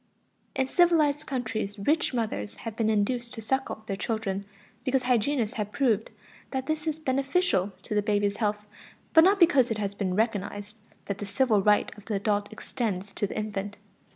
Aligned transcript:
In 0.55 0.67
civilized 0.67 1.27
countries 1.27 1.77
rich 1.77 2.11
mothers 2.11 2.55
have 2.65 2.75
been 2.75 2.89
induced 2.89 3.35
to 3.35 3.41
suckle 3.43 3.83
their 3.85 3.95
children 3.95 4.45
because 4.83 5.03
hygienists 5.03 5.57
have 5.57 5.71
proved 5.71 6.09
that 6.49 6.65
this 6.65 6.87
is 6.87 6.97
beneficial 6.97 7.71
to 7.83 7.93
the 7.93 8.01
baby's 8.01 8.37
health, 8.37 8.65
but 9.13 9.23
not 9.23 9.39
because 9.39 9.69
it 9.69 9.77
has 9.77 9.93
been 9.93 10.15
recognized 10.15 10.75
that 11.05 11.19
the 11.19 11.25
"civil 11.27 11.61
right" 11.61 11.95
of 11.99 12.05
the 12.05 12.15
adult 12.15 12.51
extends 12.51 13.13
to 13.13 13.27
the 13.27 13.37
infant. 13.37 13.77